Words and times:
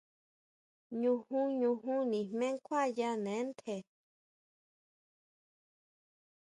Ñujun, 1.01 1.47
ñujun 1.61 2.01
nijmé 2.11 2.47
kjuayánee 2.65 3.41
ntje. 3.47 3.75